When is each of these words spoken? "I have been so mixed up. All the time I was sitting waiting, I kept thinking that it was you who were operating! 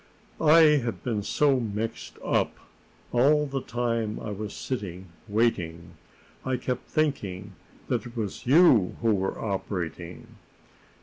"I 0.39 0.61
have 0.83 1.03
been 1.03 1.21
so 1.21 1.59
mixed 1.59 2.17
up. 2.25 2.57
All 3.11 3.45
the 3.45 3.61
time 3.61 4.19
I 4.19 4.31
was 4.31 4.51
sitting 4.51 5.09
waiting, 5.27 5.91
I 6.43 6.57
kept 6.57 6.89
thinking 6.89 7.53
that 7.87 8.07
it 8.07 8.17
was 8.17 8.47
you 8.47 8.97
who 9.01 9.13
were 9.13 9.39
operating! 9.39 10.25